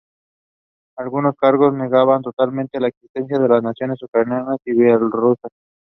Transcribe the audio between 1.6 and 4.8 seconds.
negaban totalmente la existencia de las naciones ucraniana y